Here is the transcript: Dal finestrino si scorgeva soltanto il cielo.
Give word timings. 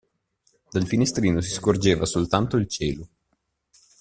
Dal 0.71 0.87
finestrino 0.87 1.41
si 1.41 1.51
scorgeva 1.51 2.07
soltanto 2.07 2.57
il 2.57 2.67
cielo. 2.67 3.07